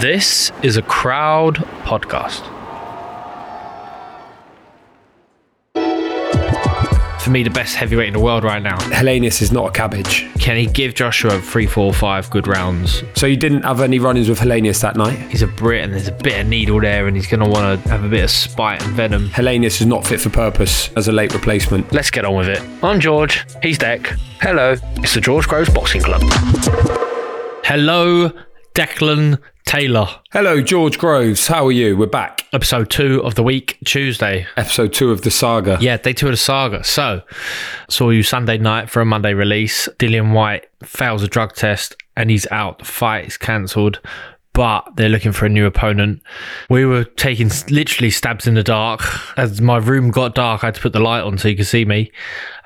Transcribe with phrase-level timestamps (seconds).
[0.00, 2.40] This is a crowd podcast.
[7.20, 8.78] For me, the best heavyweight in the world right now.
[8.78, 10.28] Helenius is not a cabbage.
[10.40, 13.04] Can he give Joshua three, four, five good rounds?
[13.14, 15.18] So you didn't have any run-ins with Helenius that night?
[15.30, 17.84] He's a Brit and there's a bit of needle there, and he's going to want
[17.84, 19.28] to have a bit of spite and venom.
[19.28, 21.92] Helenius is not fit for purpose as a late replacement.
[21.92, 22.62] Let's get on with it.
[22.82, 23.44] I'm George.
[23.62, 24.06] He's Dec.
[24.40, 24.74] Hello.
[24.96, 26.22] It's the George Groves Boxing Club.
[27.62, 28.30] Hello,
[28.74, 30.06] Declan Taylor.
[30.32, 31.46] Hello, George Groves.
[31.46, 31.96] How are you?
[31.96, 32.46] We're back.
[32.52, 34.46] Episode two of the week, Tuesday.
[34.56, 35.78] Episode two of the saga.
[35.80, 36.84] Yeah, day two of the saga.
[36.84, 37.22] So,
[37.88, 39.88] saw you Sunday night for a Monday release.
[39.98, 42.80] Dillian Whyte fails a drug test and he's out.
[42.80, 44.00] The fight is cancelled,
[44.52, 46.22] but they're looking for a new opponent.
[46.68, 49.00] We were taking literally stabs in the dark.
[49.38, 51.66] As my room got dark, I had to put the light on so you could
[51.66, 52.12] see me,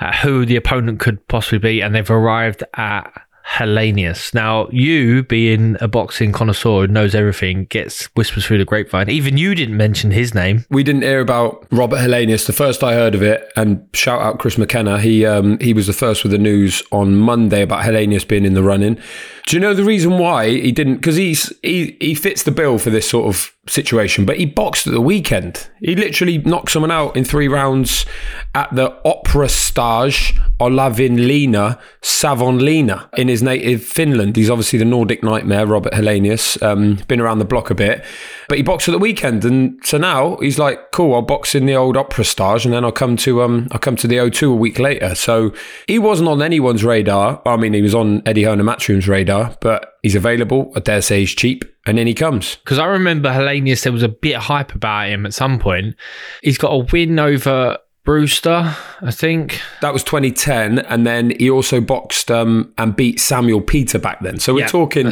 [0.00, 4.34] uh, who the opponent could possibly be, and they've arrived at Helenius.
[4.34, 9.08] Now, you being a boxing connoisseur who knows everything, gets whispers through the grapevine.
[9.08, 10.66] Even you didn't mention his name.
[10.68, 12.46] We didn't hear about Robert Helenius.
[12.46, 15.86] The first I heard of it, and shout out Chris McKenna, he um, he was
[15.86, 18.98] the first with the news on Monday about Helenius being in the running.
[19.46, 20.96] Do you know the reason why he didn't?
[20.96, 24.86] Because he's he he fits the bill for this sort of situation, but he boxed
[24.86, 25.68] at the weekend.
[25.80, 28.06] He literally knocked someone out in three rounds
[28.54, 34.36] at the Opera Stage Olavinlinna Savonlinna in his native Finland.
[34.36, 36.60] He's obviously the Nordic nightmare, Robert Helenius.
[36.62, 38.04] Um, been around the block a bit,
[38.48, 41.66] but he boxed at the weekend, and so now he's like, "Cool, I'll box in
[41.66, 44.52] the old Opera Stage, and then I'll come to um, I'll come to the O2
[44.52, 45.52] a week later." So
[45.86, 47.42] he wasn't on anyone's radar.
[47.44, 50.70] I mean, he was on Eddie Hearn and Matchroom's radar, but he's available.
[50.76, 52.54] I dare say he's cheap, and then he comes.
[52.56, 55.96] Because I remember Helenius, there was a bit of hype about him at some point.
[56.44, 59.60] He's got a win over Brewster, I think.
[59.80, 64.38] That was 2010, and then he also boxed um, and beat Samuel Peter back then.
[64.38, 65.10] So we're Yeah, talking,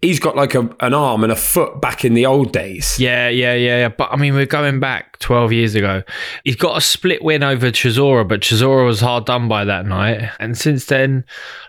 [0.00, 2.98] he's got like a, an arm and a foot back in the old days.
[2.98, 3.88] Yeah, yeah, yeah, yeah.
[3.90, 6.02] But I mean, we're going back 12 years ago.
[6.44, 10.30] He's got a split win over Chisora, but Chisora was hard done by that night.
[10.40, 11.26] And since then,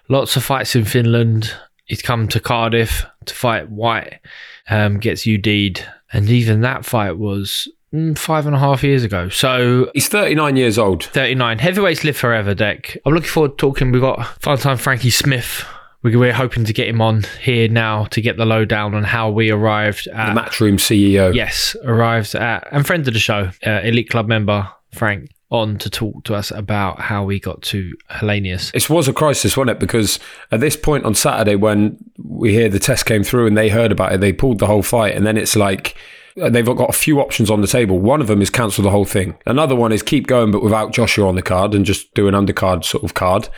[0.07, 1.53] lots of fights in Finland.
[1.91, 4.21] He's come to Cardiff to fight Whyte,
[4.69, 5.85] um, gets UD'd.
[6.13, 9.27] And even that fight was mm, five and a half years ago.
[9.27, 11.03] So He's 39 years old.
[11.03, 11.59] 39.
[11.59, 12.95] Heavyweights live forever, Dec.
[13.05, 13.91] I'm looking forward to talking.
[13.91, 15.65] We've got fun time Frankie Smith.
[16.01, 19.29] We- We're hoping to get him on here now to get the lowdown on how
[19.29, 21.35] we arrived at The Matchroom CEO.
[21.35, 25.89] Yes, arrived at and friend of the show, uh, Elite Club member Frank, on to
[25.89, 28.71] talk to us about how we got to Helenius.
[28.73, 29.79] It was a crisis, wasn't it?
[29.79, 30.19] Because
[30.51, 33.91] at this point on Saturday, when we hear the test came through and they heard
[33.91, 35.15] about it, they pulled the whole fight.
[35.15, 35.95] And then it's like
[36.35, 37.99] they've got a few options on the table.
[37.99, 39.37] One of them is cancel the whole thing.
[39.45, 42.33] Another one is keep going, but without Joshua on the card and just do an
[42.33, 43.49] undercard sort of card.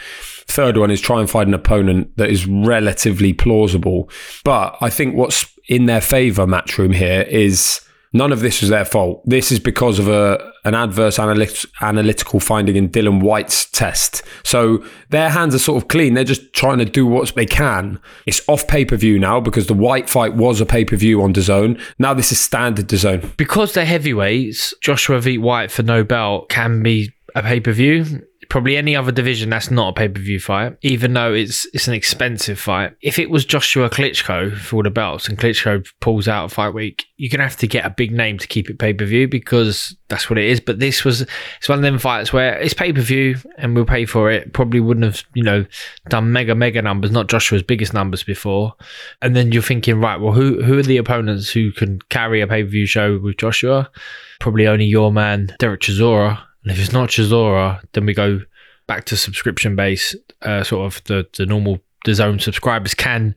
[0.45, 4.09] Third one is try and find an opponent that is relatively plausible.
[4.43, 7.81] But I think what's in their favour, Matchroom, here is
[8.11, 9.21] none of this was their fault.
[9.25, 14.22] This is because of a an adverse analyt- analytical finding in Dillian Whyte's test.
[14.44, 16.13] So their hands are sort of clean.
[16.13, 18.00] They're just trying to do what they can.
[18.25, 21.22] It's off pay per view now because the Whyte fight was a pay per view
[21.22, 21.79] on DAZN.
[21.99, 23.37] Now this is standard DAZN.
[23.37, 28.23] Because they're heavyweights, Joshua v Whyte for no belt can be a pay per view.
[28.53, 31.88] Probably any other division that's not a pay per view fight, even though it's it's
[31.88, 32.96] an expensive fight.
[33.02, 36.76] If it was Joshua Klitschko for all the belts and Klitschko pulls out of fight
[36.76, 39.28] week, you're gonna have to get a big name to keep it pay per view
[39.28, 40.59] because that's what it is.
[40.59, 41.22] But this was
[41.58, 44.53] it's one of them fights where it's pay per view and we'll pay for it.
[44.53, 45.66] Probably wouldn't have you know
[46.09, 48.76] done mega mega numbers, not Joshua's biggest numbers before.
[49.23, 52.46] And then you're thinking, right, well, who who are the opponents who can carry a
[52.46, 53.90] pay per view show with Joshua?
[54.40, 56.40] Probably only your man, Derek Chisora.
[56.63, 58.41] And if it's not Chisora, then we go
[58.87, 63.33] back to subscription base, uh, sort of the, the normal DAZN subscribers can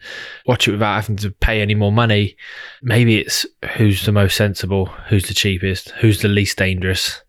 [0.47, 2.37] watch it without having to pay any more money.
[2.83, 3.47] Maybe it's
[3.77, 7.23] who's the most sensible, who's the cheapest, who's the least dangerous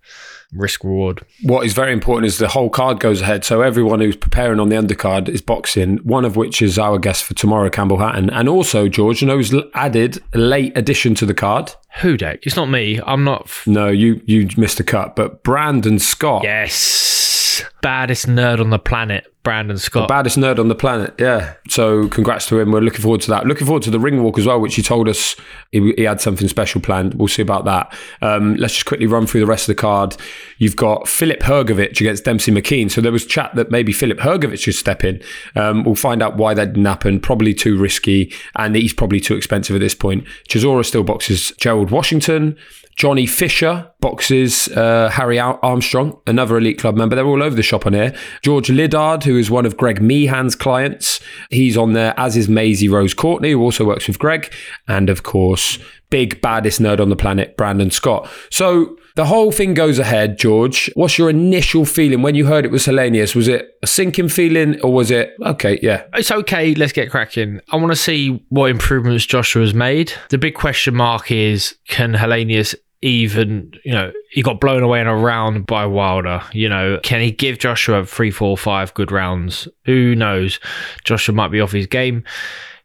[0.54, 1.22] risk reward.
[1.44, 3.44] What is very important is the whole card goes ahead.
[3.44, 7.24] So everyone who's preparing on the undercard is boxing, one of which is our guest
[7.26, 8.30] for tomorrow, Campbell Hatton.
[8.30, 11.74] And also, George, you know who's added a late addition to the card?
[12.02, 12.40] Who, Dec?
[12.44, 13.00] It's not me.
[13.06, 13.44] I'm not.
[13.46, 16.44] F- No, you you missed a cut, but Brandon Scott.
[16.44, 17.64] yes.
[17.88, 20.10] Baddest nerd on the planet, Brandon Scott.
[20.10, 21.54] Baddest nerd on the planet, yeah.
[21.70, 22.74] So congrats to him.
[22.74, 23.46] We're looking forward to that.
[23.46, 25.38] Looking forward to the ring walk as well, which he told us
[25.72, 27.14] he, he had something special planned.
[27.14, 27.98] We'll see about that.
[28.22, 30.18] Um, let's just quickly run through the rest of the card.
[30.58, 32.92] You've got Filip Hrgovic against Demsey McKean.
[32.92, 35.24] So there was chat that maybe Filip Hrgovic should step in.
[35.56, 37.22] Um, we'll find out why that didn't happen.
[37.22, 40.26] Probably too risky, and he's probably too expensive at this point.
[40.50, 42.58] Chisora still boxes Gerald Washington.
[42.98, 47.16] Johnny Fisher boxes uh, Harry Armstrong, another Elite Club member.
[47.16, 48.16] They're all over the shop on here.
[48.42, 51.20] George Liddard, who is one of Greg Meehan's clients,
[51.50, 54.52] he's on there, as is Maisie Rose Courtney, who also works with Greg.
[54.88, 55.78] And of course,
[56.10, 58.30] big baddest nerd on the planet, Brandon Scott.
[58.50, 60.92] So the whole thing goes ahead, George.
[60.94, 63.36] What's your initial feeling when you heard it was Helenius?
[63.36, 66.76] Was it a sinking feeling or was it, okay, yeah, It's okay.
[66.76, 67.60] Let's get cracking.
[67.72, 70.14] I want to see what improvements Joshua has made.
[70.30, 75.08] The big question mark is can Helenius even, you know, he got blown away in
[75.08, 76.42] a round by Wilder.
[76.52, 79.68] You know, can he give Joshua three, four, five good rounds?
[79.86, 80.60] Who knows?
[81.04, 82.24] Joshua might be off his game.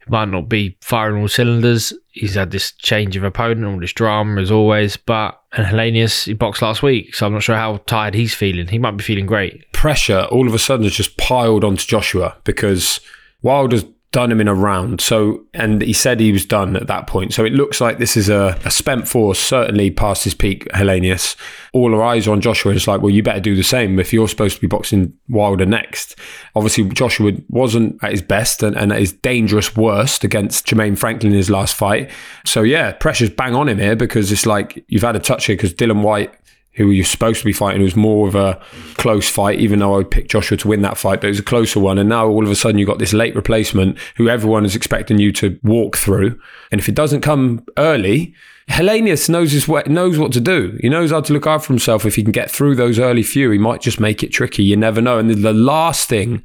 [0.04, 1.92] He might not be firing all cylinders.
[2.10, 4.96] He's had this change of opponent, all this drama as always.
[4.96, 8.68] But and Helenius, he boxed last week, so I'm not sure how tired he's feeling.
[8.68, 9.70] He might be feeling great.
[9.72, 13.00] pressure all of a sudden has just piled onto Joshua because
[13.42, 15.00] Wilder's done him in a round.
[15.00, 17.32] So, and he said he was done at that point.
[17.32, 21.34] So it looks like this is a, a spent force, certainly past his peak, Helenius.
[21.72, 22.72] All our eyes are on Joshua.
[22.74, 25.64] It's like, well, you better do the same if you're supposed to be boxing Wilder
[25.64, 26.16] next.
[26.54, 31.32] Obviously, Joshua wasn't at his best and, and at his dangerous worst against Jermaine Franklin
[31.32, 32.10] in his last fight.
[32.44, 35.56] So, yeah, pressure's bang on him here because it's like you've had a touch here
[35.56, 36.34] because Dillian Whyte
[36.74, 38.60] who you're supposed to be fighting, It was more of a
[38.94, 41.38] close fight, even though I would pick Joshua to win that fight, but it was
[41.38, 41.98] a closer one.
[41.98, 45.18] And now all of a sudden you've got this late replacement who everyone is expecting
[45.18, 46.40] you to walk through.
[46.70, 48.34] And if it doesn't come early,
[48.70, 50.78] Helenius knows his way, knows what to do.
[50.80, 52.06] He knows how to look after himself.
[52.06, 54.62] If he can get through those early few, he might just make it tricky.
[54.62, 55.18] You never know.
[55.18, 56.42] And the last thing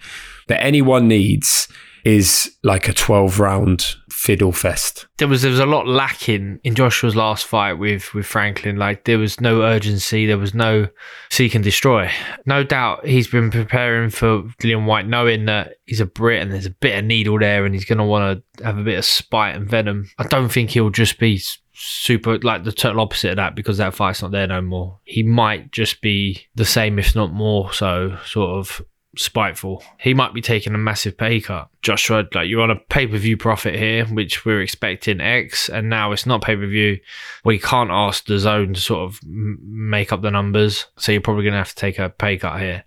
[0.48, 1.70] that anyone needs
[2.04, 3.96] is like a 12 round
[4.28, 5.08] fiddle fest.
[5.20, 8.76] there was there was a lot lacking in Joshua's last fight with with Franklin.
[8.76, 10.90] Like there was no urgency, there was no
[11.30, 12.12] seek and destroy.
[12.46, 16.66] No doubt he's been preparing for Dillian Whyte, knowing that he's a Brit and there's
[16.66, 19.06] a bit of needle there, and he's going to want to have a bit of
[19.06, 20.10] spite and venom.
[20.18, 21.42] I don't think he'll just be
[21.72, 25.00] super like the total opposite of that because that fight's not there no more.
[25.06, 28.82] He might just be the same, if not more so, sort of
[29.18, 29.84] spiteful.
[30.00, 31.70] He might be taking a massive pay cut.
[31.82, 35.90] Joshua, like you're on a pay per view profit here, which we're expecting X, and
[35.90, 37.00] now it's not pay per view.
[37.46, 41.54] We can't ask DAZN to sort of make up the numbers, so you're probably going
[41.54, 42.84] to have to take a pay cut here.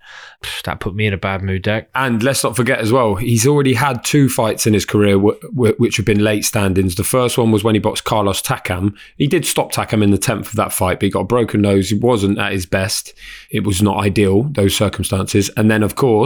[0.65, 1.87] That put me in a bad mood, Dec.
[1.95, 5.39] And let's not forget as well, he's already had two fights in his career w-
[5.41, 6.97] w- which have been late standings.
[6.97, 8.97] The first one was when he boxed Carlos Takam.
[9.17, 11.63] He did stop Takam in the 10th of that fight, but he got a broken
[11.63, 11.89] nose.
[11.91, 13.15] He wasn't at his best.
[13.51, 15.51] It was not ideal, those circumstances.
[15.57, 16.20] And then, of course,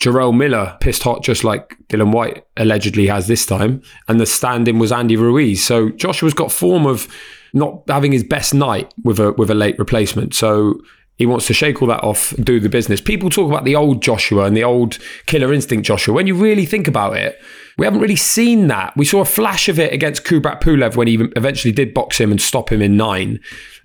[0.00, 3.82] Jarrell Miller pissed hot just like Dillian Whyte allegedly has this time.
[4.08, 5.64] And the stand in was Andy Ruiz.
[5.64, 7.06] So Joshua's got form of
[7.52, 10.34] not having his best night with a with a late replacement.
[10.34, 10.80] So
[11.20, 12.98] he wants to shake all that off, do the business.
[12.98, 16.14] People talk about the old Joshua and the old killer instinct Joshua.
[16.14, 17.38] When you really think about it,
[17.76, 18.96] we haven't really seen that.
[18.96, 22.30] We saw a flash of it against Kubrat Pulev when he eventually did box him
[22.30, 23.38] and stop him in nine.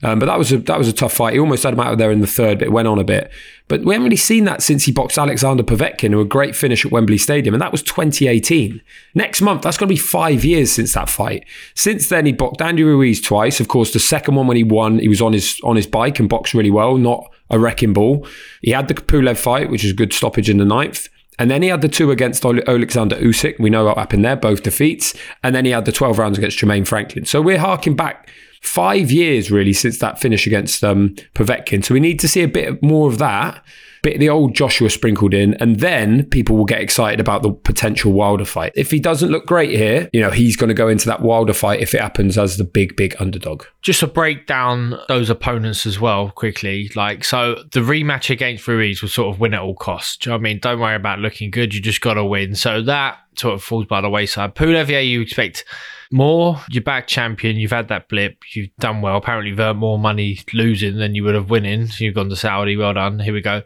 [0.04, 1.34] Um, but that was a that was a tough fight.
[1.34, 3.04] He almost had him out of there in the third, but it went on a
[3.04, 3.32] bit.
[3.68, 6.86] But we haven't really seen that since he boxed Alexander Povetkin, who a great finish
[6.86, 8.82] at Wembley Stadium, and that was 2018.
[9.16, 11.46] Next month, that's going to be five years since that fight.
[11.74, 13.60] Since then, he boxed Andy Ruiz twice.
[13.60, 16.20] Of course, the second one when he won, he was on his on his bike
[16.20, 18.28] and boxed really well, not a wrecking ball.
[18.62, 21.10] He had the Pulev fight, which is a good stoppage in the ninth.
[21.38, 23.60] And then he had the two against Alexander Usyk.
[23.60, 25.14] We know what happened there, both defeats.
[25.44, 27.26] And then he had the 12 rounds against Jermaine Franklin.
[27.26, 28.30] So we're harking back
[28.66, 31.84] five years really since that finish against um, Povetkin.
[31.84, 33.64] So we need to see a bit more of that,
[34.02, 37.52] bit of the old Joshua sprinkled in, and then people will get excited about the
[37.52, 38.72] potential Wilder fight.
[38.76, 41.54] If he doesn't look great here, you know, he's going to go into that Wilder
[41.54, 43.64] fight if it happens as the big, big underdog.
[43.82, 46.92] Just to break down those opponents as well quickly.
[46.96, 50.18] Like, so the rematch against Ruiz was sort of win at all costs.
[50.18, 50.60] Do you know I mean?
[50.60, 51.74] Don't worry about looking good.
[51.74, 52.56] You just got to win.
[52.56, 54.56] So that sort of falls by the wayside.
[54.56, 55.66] Pulev, yeah, you expect
[56.12, 56.60] more.
[56.70, 57.58] You're back champion.
[57.58, 58.38] You've had that blip.
[58.54, 59.18] You've done well.
[59.18, 61.88] Apparently, you've earned more money losing than you would have winning.
[61.88, 62.78] So you've gone to Saudi.
[62.78, 63.20] Well done.
[63.20, 63.62] Here we go.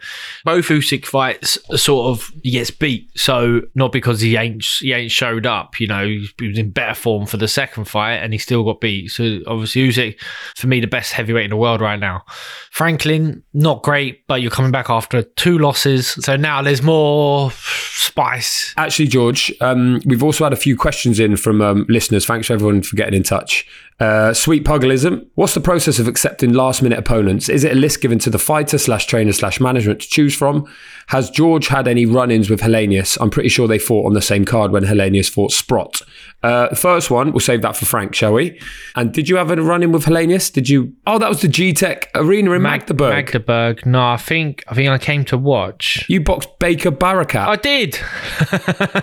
[0.46, 3.10] Both Usyk fights, sort of, he gets beat.
[3.18, 5.80] So not because he ain't he ain't showed up.
[5.80, 8.82] You know, he was in better form for the second fight, and he still got
[8.82, 9.12] beat.
[9.12, 10.20] So obviously, Usyk
[10.56, 12.24] for me the best heavyweight in the world right now.
[12.72, 16.10] Franklin not great, but you're coming back after two losses.
[16.10, 18.74] So now there's more spice.
[18.78, 22.26] Actually, George, um, we've also had a few questions in from um, listeners.
[22.30, 23.66] Thanks everyone for getting in touch.
[24.00, 25.30] Uh, sweet pugilism.
[25.36, 27.50] What's the process of accepting last minute opponents?
[27.50, 30.66] Is it a list given to the fighter slash trainer slash management to choose from?
[31.08, 33.18] Has George had any run ins with Helenius?
[33.20, 36.02] I'm pretty sure they fought on the same card when Helenius fought Sprott.
[36.44, 38.58] Uh, first one, we'll save that for Frank, shall we?
[38.96, 40.50] And did you have a run in with Helenius?
[40.54, 40.94] Did you?
[41.06, 43.14] Oh, that was the GETEC Arena in Mag- Magdeburg.
[43.26, 43.86] Magdeburg.
[43.86, 46.06] No, I think I think I came to watch.
[46.08, 47.48] you boxed Baker Barakat.
[47.48, 48.00] I did.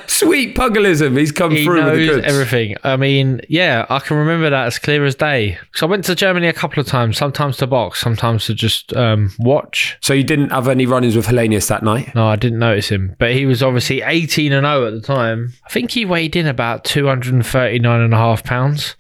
[0.09, 1.17] Sweet pugilism.
[1.17, 2.27] He's come he through with knows goods.
[2.27, 2.77] everything.
[2.85, 5.59] I mean, yeah, I can remember that as clear as day.
[5.75, 8.95] So I went to Germany a couple of times, sometimes to box, sometimes to just
[8.95, 9.99] um, watch.
[10.01, 12.15] So you didn't have any run-ins with Helenius that night?
[12.15, 15.55] No, I didn't notice him, but he was obviously 18 and 0 at the time.
[15.65, 18.95] I think he weighed in about 239 and a half pounds.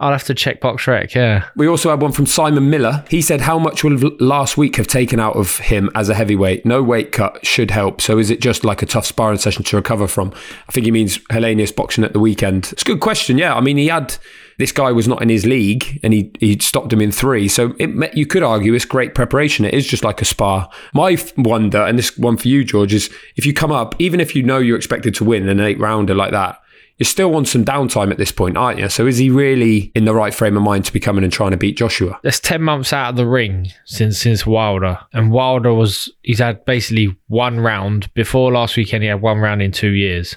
[0.00, 1.48] I'll have to check BoxRec, yeah.
[1.54, 3.04] We also had one from Simon Miller.
[3.08, 6.66] He said, How much will last week have taken out of him as a heavyweight?
[6.66, 8.00] No weight cut should help.
[8.00, 10.32] So is it just like a tough sparring session to recover from?
[10.68, 12.70] I think he means Helenius boxing at the weekend.
[12.72, 13.38] It's a good question.
[13.38, 13.54] Yeah.
[13.54, 14.16] I mean, he had.
[14.58, 17.48] This guy was not in his league and he, he stopped him in three.
[17.48, 19.64] So it, you could argue it's great preparation.
[19.64, 20.68] It is just like a spa.
[20.92, 24.34] My wonder, and this one for you, George, is if you come up, even if
[24.34, 26.60] you know you're expected to win an eight rounder like that,
[26.98, 28.88] you still want some downtime at this point, aren't you?
[28.88, 31.52] So is he really in the right frame of mind to be coming and trying
[31.52, 32.18] to beat Joshua?
[32.22, 34.98] That's 10 months out of the ring since since Wilder.
[35.12, 38.12] And Wilder was, he's had basically one round.
[38.14, 40.36] Before last weekend, he had one round in two years.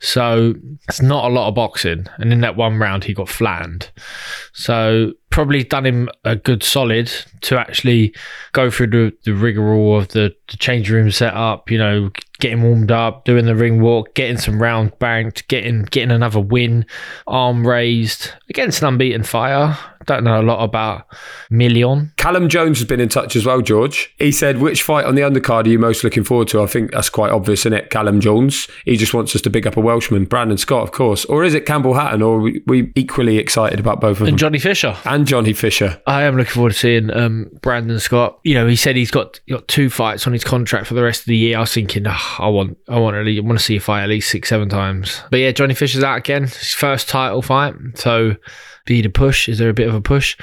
[0.00, 0.54] So
[0.86, 2.06] it's not a lot of boxing.
[2.18, 3.90] And in that one round, he got flattened.
[4.52, 7.10] So probably done him a good solid
[7.40, 8.14] to actually
[8.52, 12.92] go through the, the rigmarole of the, the change room setup, you know, getting warmed
[12.92, 16.84] up, doing the ring walk, getting some round banked, getting getting another win,
[17.26, 19.76] arm raised against an unbeaten fighter.
[20.06, 21.06] Don't know a lot about
[21.50, 22.12] Million.
[22.16, 24.14] Callum Jones has been in touch as well, George.
[24.18, 26.62] He said, Which fight on the undercard are you most looking forward to?
[26.62, 27.90] I think that's quite obvious, isn't it?
[27.90, 28.68] Callum Jones.
[28.84, 31.24] He just wants us to big up a Welshman, Brandon Scott, of course.
[31.26, 32.22] Or is it Campbell Hatton?
[32.22, 34.28] Or are we, we equally excited about both of them?
[34.28, 34.96] And Johnny Fisher.
[35.04, 36.00] and Johnny Fisher.
[36.06, 38.38] I am looking forward to seeing um, Brandon Scott.
[38.44, 41.20] You know, he said he's got got two fights on his contract for the rest
[41.20, 41.56] of the year.
[41.56, 44.02] I was thinking, oh, I want, I want, least, I want to see a fight
[44.02, 45.22] at least six, seven times.
[45.30, 46.42] But yeah, Johnny Fisher's out again.
[46.44, 47.74] His first title fight.
[47.94, 48.36] So,
[48.84, 49.48] be the push.
[49.48, 50.36] Is there a bit of a push?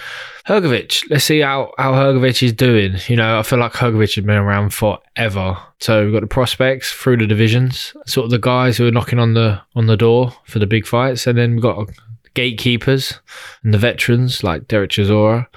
[0.48, 1.10] Hrgovic.
[1.10, 2.96] Let's see how how Hrgovic is doing.
[3.08, 5.58] You know, I feel like Hrgovic has been around forever.
[5.80, 9.20] So we've got the prospects through the divisions, sort of the guys who are knocking
[9.20, 11.90] on the on the door for the big fights, and then we've got
[12.34, 13.20] gatekeepers
[13.64, 15.48] and the veterans like Derek Chisora.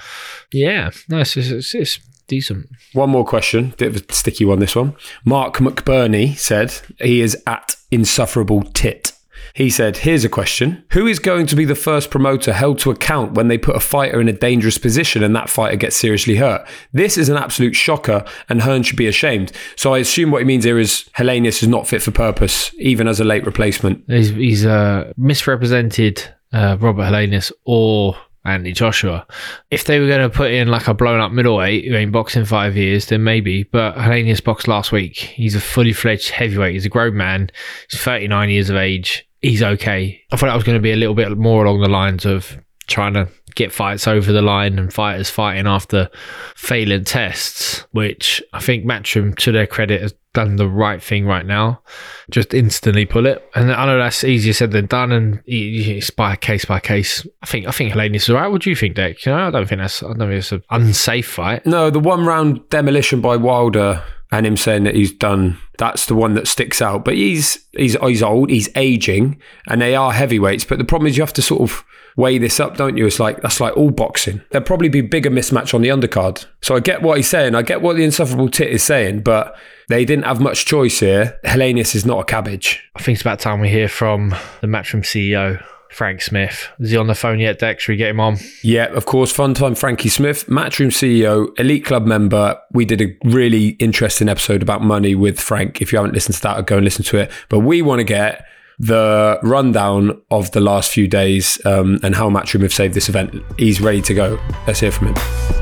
[0.53, 1.37] Yeah, nice.
[1.37, 2.69] It's, it's, it's decent.
[2.93, 4.59] One more question, bit of a sticky one.
[4.59, 4.97] This one.
[5.25, 9.12] Mark McBurney said he is at insufferable tit.
[9.55, 10.85] He said, Here's a question.
[10.93, 13.81] Who is going to be the first promoter held to account when they put a
[13.81, 16.67] fighter in a dangerous position and that fighter gets seriously hurt?
[16.93, 19.53] This is an absolute shocker, and Hearn should be ashamed.
[19.77, 23.09] So I assume what he means here is Helenius is not fit for purpose, even
[23.09, 24.05] as a late replacement.
[24.09, 29.27] He's, he's uh, misrepresented uh, Robert Helenius or Andy Joshua.
[29.71, 32.37] If they were going to put in like a blown up middleweight who ain't boxed
[32.37, 33.65] in five years, then maybe.
[33.65, 35.17] But Helenius boxed last week.
[35.17, 36.73] He's a fully fledged heavyweight.
[36.73, 37.51] He's a grown man.
[37.91, 39.29] He's 39 years of age.
[39.43, 40.23] He's okay.
[40.31, 42.57] I thought that was going to be a little bit more along the lines of
[42.87, 46.09] trying to get fights over the line and fighters fighting after
[46.55, 51.45] failing tests, which I think Matchroom, to their credit, has done the right thing right
[51.45, 51.83] now.
[52.31, 56.37] Just instantly pull it, and I know that's easier said than done, and it's by
[56.37, 57.27] case by case.
[57.43, 58.51] I think I think Helenius is alright.
[58.51, 59.25] What do you think, Dick?
[59.27, 61.67] You know, I don't think that's I don't think it's an unsafe fight.
[61.67, 64.03] No, the one round demolition by Wilder
[64.33, 67.05] and him saying that he's done that's the one that sticks out.
[67.05, 70.65] But he's he's he's old, he's aging, and they are heavyweights.
[70.65, 71.85] But the problem is you have to sort of
[72.17, 73.05] weigh this up, don't you?
[73.05, 74.43] It's like that's like all boxing.
[74.51, 76.47] There'll probably be bigger mismatch on the undercard.
[76.63, 77.57] So I get what he's saying.
[77.57, 79.57] I get what the insufferable tit is saying, but
[79.89, 81.39] they didn't have much choice here.
[81.45, 82.81] Helenius is not a cabbage.
[82.95, 85.65] I think it's about time we hear from the Matchroom CEO.
[85.93, 86.69] Frank Smith.
[86.79, 87.83] Is he on the phone yet, Dex?
[87.83, 88.39] Should we get him on?
[88.63, 89.31] Yeah, of course.
[89.31, 92.59] Fun time, Frankie Smith, Matchroom CEO, Elite Club member.
[92.73, 95.83] We did a really interesting episode about money with Frank.
[95.83, 97.31] If you haven't listened to that, go and listen to it.
[97.49, 98.47] But we want to get
[98.79, 103.35] the rundown of the last few days um, and how Matchroom have saved this event.
[103.59, 104.39] He's ready to go.
[104.67, 105.62] Let's hear from him.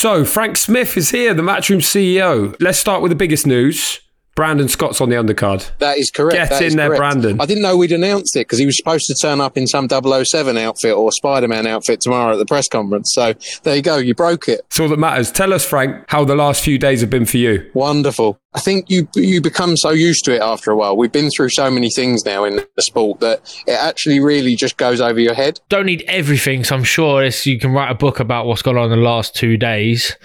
[0.00, 2.54] So, Frank Smith is here, the Matchroom CEO.
[2.60, 3.98] Let's start with the biggest news.
[4.38, 5.68] Brandon Scott's on the undercard.
[5.78, 6.36] That is correct.
[6.36, 7.00] Get That in there, correct.
[7.00, 7.40] Brandon.
[7.40, 9.88] I didn't know we'd announced it because he was supposed to turn up in some
[9.88, 13.10] 007 outfit or Spider Man outfit tomorrow at the press conference.
[13.12, 13.96] So there you go.
[13.96, 14.60] You broke it.
[14.66, 15.32] It's all that matters.
[15.32, 17.68] Tell us, Frank, how the last few days have been for you.
[17.74, 18.38] Wonderful.
[18.54, 20.96] I think you you become so used to it after a while.
[20.96, 24.76] We've been through so many things now in the sport that it actually really just
[24.76, 25.58] goes over your head.
[25.68, 28.84] Don't need everything, so I'm sure you can write a book about what's gone on
[28.92, 30.16] in the last two days.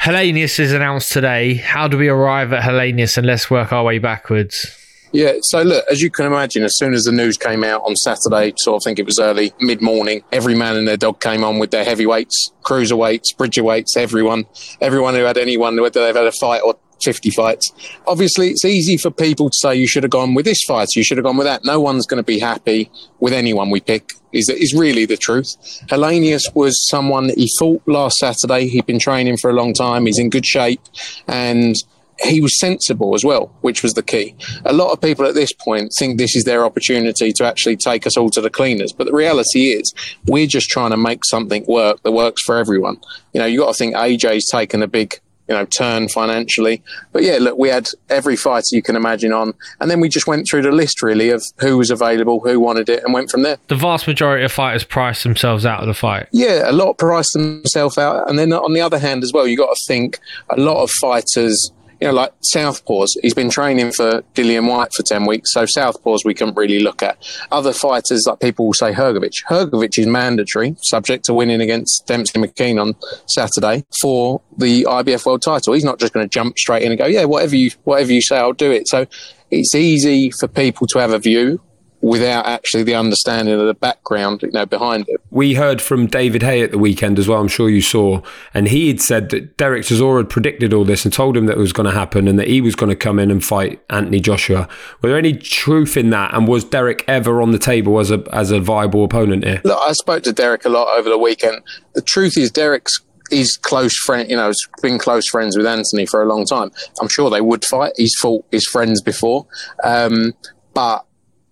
[0.00, 1.56] Helenius is announced today.
[1.56, 4.74] How do we arrive at Helenius and let's work our way backwards?
[5.12, 7.96] Yeah, so look, as you can imagine, as soon as the news came out on
[7.96, 11.44] Saturday, so I think it was early, mid morning, every man and their dog came
[11.44, 14.46] on with their heavyweights, cruiserweights, bridgerweights, everyone,
[14.80, 17.72] everyone who had anyone, whether they've had a fight or 50 fights.
[18.06, 21.04] Obviously, it's easy for people to say you should have gone with this fight, you
[21.04, 21.64] should have gone with that.
[21.64, 25.56] No one's going to be happy with anyone we pick, is, is really the truth.
[25.88, 28.68] Helenius was someone he fought last Saturday.
[28.68, 30.80] He'd been training for a long time, he's in good shape,
[31.26, 31.74] and
[32.22, 34.34] he was sensible as well, which was the key.
[34.64, 38.06] A lot of people at this point think this is their opportunity to actually take
[38.06, 38.92] us all to the cleaners.
[38.92, 39.94] But the reality is,
[40.26, 43.00] we're just trying to make something work that works for everyone.
[43.32, 45.18] You know, you got to think AJ's taken a big,
[45.50, 46.80] you know, turn financially.
[47.10, 49.52] But yeah, look, we had every fighter you can imagine on.
[49.80, 52.88] And then we just went through the list really of who was available, who wanted
[52.88, 53.58] it, and went from there.
[53.66, 56.28] The vast majority of fighters price themselves out of the fight.
[56.30, 58.30] Yeah, a lot price themselves out.
[58.30, 60.90] And then on the other hand as well, you got to think a lot of
[60.90, 65.52] fighters, you know, like Southpaws, he's been training for Dillian Whyte for 10 weeks.
[65.52, 67.18] So Southpaws we couldn't really look at.
[67.52, 69.44] Other fighters, like people will say Hrgovic.
[69.48, 72.94] Hrgovic is mandatory, subject to winning against Demsey McKean on
[73.28, 75.74] Saturday for the IBF world title.
[75.74, 78.22] He's not just going to jump straight in and go, yeah, whatever you, whatever you
[78.22, 78.88] say, I'll do it.
[78.88, 79.06] So
[79.50, 81.60] it's easy for people to have a view
[82.02, 85.20] without actually the understanding of the background, you know, behind it.
[85.30, 88.22] We heard from David Haye at the weekend as well, I'm sure you saw,
[88.54, 91.56] and he had said that Derek Chisora had predicted all this and told him that
[91.56, 93.82] it was going to happen and that he was going to come in and fight
[93.90, 94.68] Anthony Joshua.
[95.02, 96.34] Were there any truth in that?
[96.34, 99.60] And was Derek ever on the table as a as a viable opponent here?
[99.64, 101.62] Look, I spoke to Derek a lot over the weekend.
[101.94, 106.06] The truth is, Derek's he's close friend, you know, has been close friends with Anthony
[106.06, 106.70] for a long time.
[107.00, 107.92] I'm sure they would fight.
[107.96, 109.46] He's fought his friends before,
[109.84, 110.34] um,
[110.74, 111.04] but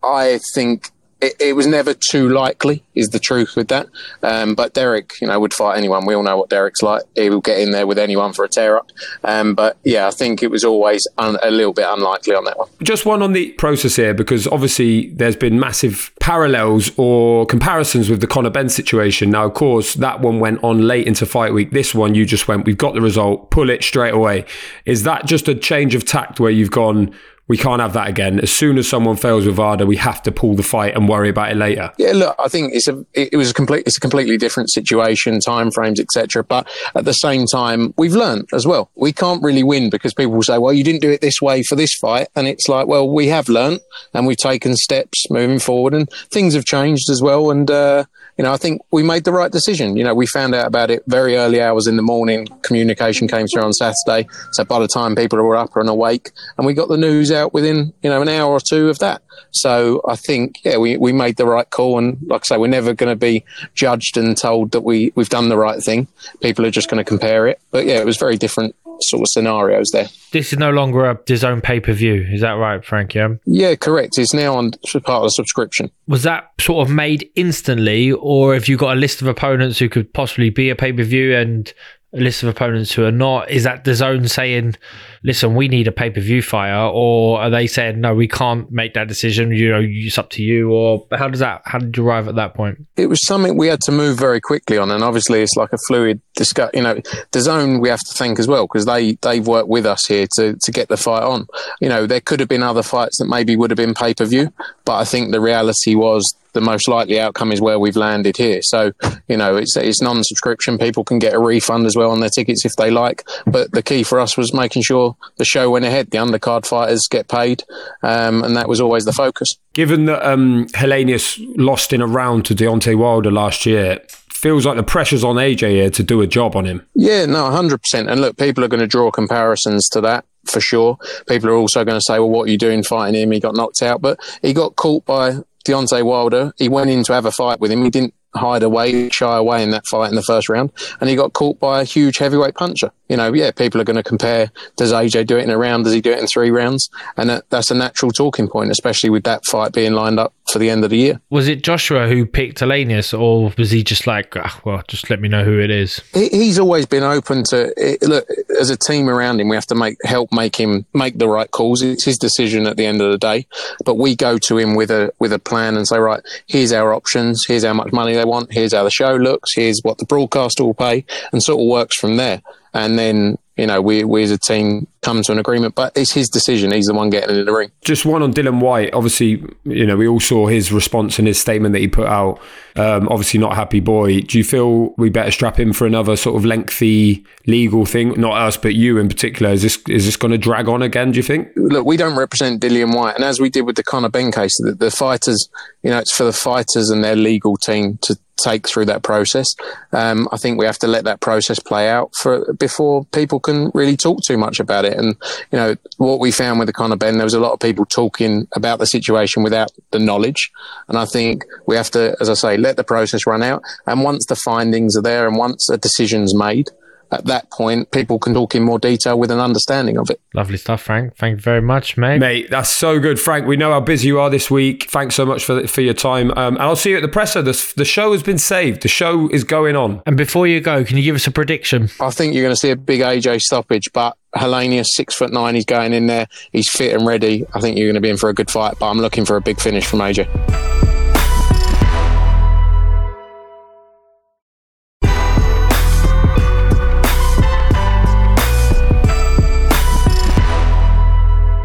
[0.02, 2.84] I think it, it was never too likely.
[2.94, 3.88] Is the truth with that?
[4.22, 6.06] Um, but Derek, you know, would fight anyone.
[6.06, 7.02] We all know what Derek's like.
[7.16, 8.90] He will get in there with anyone for a tear up.
[9.24, 12.56] Um, but yeah, I think it was always un- a little bit unlikely on that
[12.56, 12.68] one.
[12.82, 18.20] Just one on the process here, because obviously there's been massive parallels or comparisons with
[18.20, 19.30] the Conor Benn situation.
[19.30, 21.72] Now, of course, that one went on late into fight week.
[21.72, 24.44] This one, you just went, we've got the result, pull it straight away.
[24.84, 27.12] Is that just a change of tact where you've gone,
[27.48, 28.38] we can't have that again?
[28.40, 31.30] As soon as someone fails with VADA, we have to pull the fight and worry
[31.30, 31.90] about it later.
[31.98, 35.38] Yeah, look, I think it's a it was a complete it's a completely different situation,
[35.38, 36.44] timeframes, etc.
[36.44, 38.90] But at the same time, we've learned as well.
[38.94, 41.74] We can't really win because people say, "Well, you didn't do it this way for
[41.74, 43.80] this fight," and it's like, well, we have learned
[44.12, 47.50] and we've taken steps moving forward, and things have changed as well.
[47.50, 48.04] And uh,
[48.38, 49.96] you know, I think we made the right decision.
[49.96, 52.46] You know, we found out about it very early hours in the morning.
[52.62, 56.66] Communication came through on Saturday, so by the time people were up and awake, and
[56.66, 59.22] we got the news out within you know an hour or two of that.
[59.50, 61.98] So I think, yeah, we, we made the right call.
[61.98, 65.28] And like I say, we're never going to be judged and told that we, we've
[65.28, 66.06] done the right thing.
[66.40, 67.60] People are just going to compare it.
[67.70, 70.08] But yeah, it was very different sort of scenarios there.
[70.32, 72.26] This is no longer a DAZN pay per view.
[72.30, 73.14] Is that right, Frank?
[73.14, 73.34] Yeah.
[73.46, 74.18] Yeah, correct.
[74.18, 75.90] It's now on part of the subscription.
[76.06, 79.88] Was that sort of made instantly, or have you got a list of opponents who
[79.88, 81.72] could possibly be a pay per view and
[82.12, 83.50] a list of opponents who are not?
[83.50, 84.76] Is that DAZN saying,
[85.22, 88.70] listen, we need a pay per view fire, or are they saying, no, we can't
[88.70, 89.52] make that decision?
[89.52, 91.62] You know, it's up to you, or how does that?
[91.64, 92.86] How did you arrive at that point?
[92.96, 95.78] It was something we had to move very quickly on, and obviously it's like a
[95.86, 96.70] fluid discuss.
[96.74, 96.96] You know,
[97.32, 100.56] DAZN we have to think as well because they they've worked with us here to
[100.60, 101.46] to get the fight on.
[101.80, 104.24] You know, there could have been other fights that maybe would have been pay per
[104.24, 104.52] view,
[104.84, 108.60] but I think the reality was the most likely outcome is where we've landed here.
[108.62, 108.92] So,
[109.28, 110.78] you know, it's it's non-subscription.
[110.78, 113.22] People can get a refund as well on their tickets if they like.
[113.46, 116.10] But the key for us was making sure the show went ahead.
[116.10, 117.64] The undercard fighters get paid,
[118.02, 119.48] um, and that was always the focus.
[119.72, 124.00] Given that um, Helenius lost in a round to Deontay Wilder last year,
[124.38, 126.86] feels like the pressure's on AJ here to do a job on him.
[126.94, 127.78] Yeah, no, 100%.
[128.10, 130.96] And look, people are going to draw comparisons to that for sure.
[131.28, 133.32] People are also going to say, well, what are you doing fighting him?
[133.32, 136.52] He got knocked out, but he got caught by Deontay Wilder.
[136.56, 137.82] He went in to have a fight with him.
[137.82, 141.16] He didn't hide away, shy away in that fight in the first round, and he
[141.16, 142.90] got caught by a huge heavyweight puncher.
[143.08, 144.50] You know, yeah, people are going to compare.
[144.76, 145.84] Does AJ do it in a round?
[145.84, 146.90] Does he do it in three rounds?
[147.16, 150.58] And that, that's a natural talking point, especially with that fight being lined up for
[150.58, 151.20] the end of the year.
[151.30, 155.20] Was it Joshua who picked Helenius, or was he just like, ah, well, just let
[155.20, 156.00] me know who it is?
[156.14, 158.26] He, he's always been open to it, look
[158.58, 159.48] as a team around him.
[159.48, 161.82] We have to make help make him make the right calls.
[161.82, 163.46] It's his decision at the end of the day,
[163.84, 166.92] but we go to him with a with a plan and say, right, here's our
[166.92, 167.44] options.
[167.46, 168.52] Here's how much money they want.
[168.52, 169.54] Here's how the show looks.
[169.54, 172.42] Here's what the broadcaster will pay, and sort of works from there.
[172.74, 176.12] And then you know, we, we as a team come to an agreement, but it's
[176.12, 176.72] his decision.
[176.72, 177.70] He's the one getting in the ring.
[177.82, 178.92] Just one on Dillian Whyte.
[178.94, 182.40] Obviously, you know, we all saw his response and his statement that he put out.
[182.76, 184.20] Um, obviously, not happy boy.
[184.20, 188.20] Do you feel we better strap him for another sort of lengthy legal thing?
[188.20, 189.52] Not us, but you in particular.
[189.52, 191.12] Is this is this going to drag on again?
[191.12, 191.48] Do you think?
[191.56, 194.56] Look, we don't represent Dillian Whyte, and as we did with the Conor Benn case,
[194.58, 195.48] the, the fighters,
[195.82, 199.46] you know, it's for the fighters and their legal team to take through that process.
[199.92, 203.70] Um, I think we have to let that process play out for before people can
[203.74, 204.96] really talk too much about it.
[204.98, 205.16] And
[205.52, 207.86] you know what we found with the Conor Benn, there was a lot of people
[207.86, 210.50] talking about the situation without the knowledge.
[210.88, 213.62] And I think we have to, as I say, let the process run out.
[213.86, 216.70] And once the findings are there, and once a decision's made,
[217.10, 220.20] at that point, people can talk in more detail with an understanding of it.
[220.34, 221.16] Lovely stuff, Frank.
[221.16, 222.18] Thank you very much, mate.
[222.18, 223.46] Mate, that's so good, Frank.
[223.46, 224.90] We know how busy you are this week.
[224.90, 226.30] Thanks so much for for your time.
[226.32, 227.40] Um, and I'll see you at the presser.
[227.40, 228.82] The, the show has been saved.
[228.82, 230.02] The show is going on.
[230.04, 231.88] And before you go, can you give us a prediction?
[231.98, 235.54] I think you're going to see a big AJ stoppage, but Helenius, six foot nine,
[235.54, 236.26] he's going in there.
[236.52, 237.44] He's fit and ready.
[237.54, 239.36] I think you're going to be in for a good fight, but I'm looking for
[239.36, 240.97] a big finish from AJ.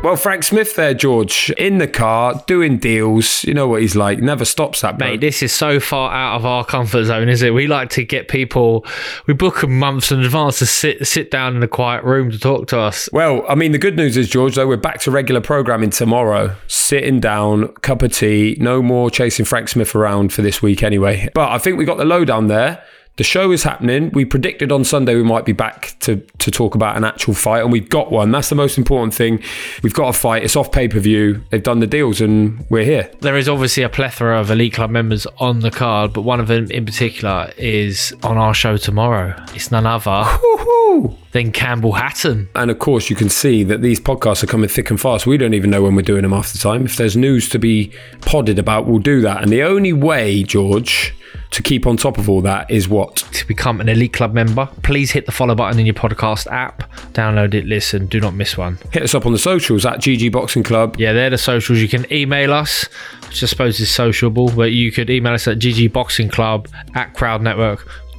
[0.04, 3.46] Well, Frank Smith there, George, in the car, doing deals.
[3.46, 4.20] You know what he's like.
[4.20, 7.54] Never stops that, Mate, this is so far out of our comfort zone, is it?
[7.54, 8.86] We like to get people,
[9.28, 12.38] we book them months in advance to sit sit down in a quiet room to
[12.38, 13.08] talk to us.
[13.13, 16.54] Well, I mean, the good news is, George, though, we're back to regular programming tomorrow.
[16.68, 21.30] Sitting down, cup of tea, no more chasing Frank Smith around for this week anyway.
[21.34, 22.84] But I think we got the lowdown there.
[23.15, 24.10] The show is happening.
[24.12, 27.62] We predicted on Sunday we might be back to, to talk about an actual fight,
[27.62, 28.32] and we've got one.
[28.32, 29.39] That's the most important thing.
[29.84, 30.43] We've got a fight.
[30.43, 31.43] It's off pay per view.
[31.52, 33.12] They've done the deals, and we're here.
[33.19, 36.47] There is obviously a plethora of Elite Club members on the card, but one of
[36.47, 39.36] them in particular is on our show tomorrow.
[39.54, 40.26] It's none other
[41.34, 42.49] than Campbell Hatton.
[42.56, 45.28] And of course, you can see that these podcasts are coming thick and fast.
[45.28, 46.86] We don't even know when we're doing them half the time.
[46.86, 49.43] If there's news to be podded about, we'll do that.
[49.43, 51.13] And the only way, George,
[51.54, 53.16] to keep on top of all that is what?
[53.16, 56.92] To become an Elite Club member, please hit the follow button in your podcast app.
[57.13, 58.80] Download it, listen, do not miss one.
[58.92, 60.96] Hit us up on the socials at GG Boxing Club.
[61.00, 61.80] Yeah, they're the socials.
[61.80, 62.86] You can email us,
[63.28, 67.13] which I suppose is sociable, but you could email us at ggboxingclub at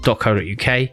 [0.05, 0.91] crowdnetwork.co.uk.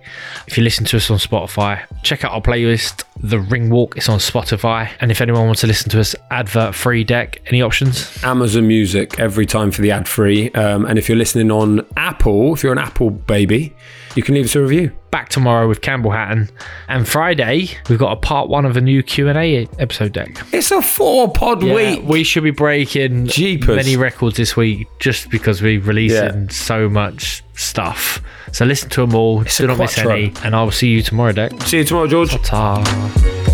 [0.48, 3.98] If you listen to us on Spotify, check out our playlist, The Ring Walk.
[3.98, 4.90] It's on Spotify.
[5.00, 8.24] And if anyone wants to listen to us advert free Dec, any options?
[8.24, 10.52] Amazon Music every time for the ad free.
[10.52, 13.74] Um, and if you're listening on Apple, if you're an Apple baby,
[14.16, 14.92] you can leave us a review.
[15.12, 16.50] Back tomorrow with Campbell Hatton.
[16.88, 20.54] And Friday, we've got a part one of a new Q&A episode Dec.
[20.54, 22.04] It's a four pod Yeah, week.
[22.04, 23.76] we should be breaking Jeepers.
[23.76, 26.50] many records this week just because we're releasing Yeah.
[26.50, 28.22] so much stuff.
[28.54, 29.42] So listen to them all.
[29.42, 30.34] a do not miss any.
[30.44, 31.62] And I'll see you tomorrow, Dec.
[31.64, 32.32] See you tomorrow, George.
[32.44, 33.51] Ta.